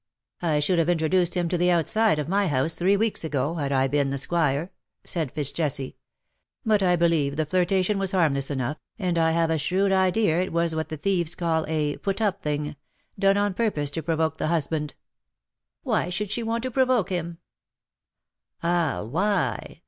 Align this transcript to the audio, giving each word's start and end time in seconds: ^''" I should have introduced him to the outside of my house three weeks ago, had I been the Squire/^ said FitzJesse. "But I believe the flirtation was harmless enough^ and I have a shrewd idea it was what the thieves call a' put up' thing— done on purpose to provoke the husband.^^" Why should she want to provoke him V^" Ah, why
^''" 0.43 0.47
I 0.47 0.59
should 0.59 0.79
have 0.79 0.89
introduced 0.89 1.35
him 1.35 1.47
to 1.49 1.59
the 1.59 1.69
outside 1.69 2.17
of 2.17 2.27
my 2.27 2.47
house 2.47 2.73
three 2.73 2.97
weeks 2.97 3.23
ago, 3.23 3.53
had 3.53 3.71
I 3.71 3.87
been 3.87 4.09
the 4.09 4.17
Squire/^ 4.17 4.71
said 5.03 5.31
FitzJesse. 5.31 5.93
"But 6.65 6.81
I 6.81 6.95
believe 6.95 7.35
the 7.35 7.45
flirtation 7.45 7.99
was 7.99 8.09
harmless 8.09 8.49
enough^ 8.49 8.77
and 8.97 9.19
I 9.19 9.29
have 9.29 9.51
a 9.51 9.59
shrewd 9.59 9.91
idea 9.91 10.41
it 10.41 10.51
was 10.51 10.73
what 10.75 10.89
the 10.89 10.97
thieves 10.97 11.35
call 11.35 11.65
a' 11.67 11.97
put 11.97 12.19
up' 12.19 12.41
thing— 12.41 12.77
done 13.19 13.37
on 13.37 13.53
purpose 13.53 13.91
to 13.91 14.01
provoke 14.01 14.39
the 14.39 14.47
husband.^^" 14.47 14.95
Why 15.83 16.09
should 16.09 16.31
she 16.31 16.41
want 16.41 16.63
to 16.63 16.71
provoke 16.71 17.09
him 17.09 17.33
V^" 17.33 17.35
Ah, 18.63 19.03
why 19.03 19.79